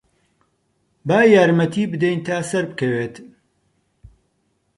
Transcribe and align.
با 1.07 1.19
یارمەتیی 1.33 1.89
بدەین 1.91 2.19
تا 2.27 2.37
سەربکەوێت. 2.49 3.15